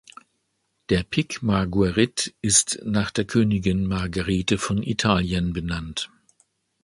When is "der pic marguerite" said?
0.89-2.31